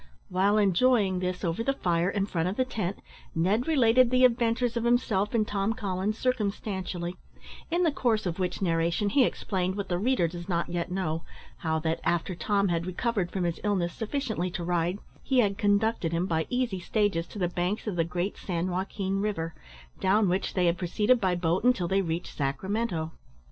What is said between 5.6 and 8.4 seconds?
Collins circumstantially; in the course of